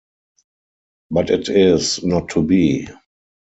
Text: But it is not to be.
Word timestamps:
But 1.11 1.29
it 1.29 1.47
is 1.47 2.03
not 2.03 2.29
to 2.29 2.41
be. 2.41 2.87